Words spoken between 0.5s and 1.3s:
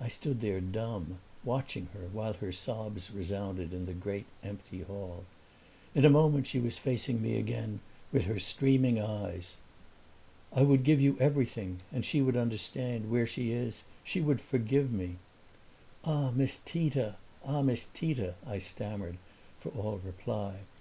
dumb,